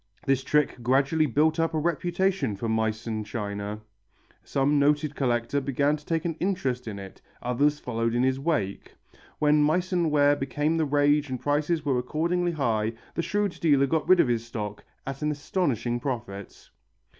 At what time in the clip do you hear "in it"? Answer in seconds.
6.87-7.21